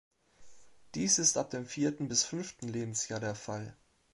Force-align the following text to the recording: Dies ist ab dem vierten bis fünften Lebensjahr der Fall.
Dies 0.95 1.19
ist 1.19 1.37
ab 1.37 1.51
dem 1.51 1.67
vierten 1.67 2.07
bis 2.07 2.23
fünften 2.23 2.67
Lebensjahr 2.67 3.19
der 3.19 3.35
Fall. 3.35 3.77